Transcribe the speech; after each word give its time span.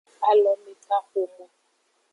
Alomekaxomo. 0.29 1.43